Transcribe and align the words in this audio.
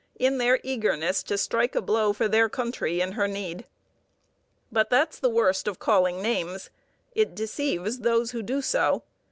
in 0.19 0.39
their 0.39 0.59
eagerness 0.63 1.21
to 1.21 1.37
strike 1.37 1.75
a 1.75 1.79
blow 1.81 2.11
for 2.11 2.27
their 2.27 2.49
country 2.49 3.01
in 3.01 3.11
her 3.11 3.27
need. 3.27 3.67
But 4.71 4.89
that's 4.89 5.19
the 5.19 5.29
worst 5.29 5.67
of 5.67 5.77
calling 5.77 6.23
names: 6.23 6.71
it 7.13 7.35
deceives 7.35 7.99
those 7.99 8.31
who 8.31 8.41
do 8.41 8.63
so. 8.63 9.03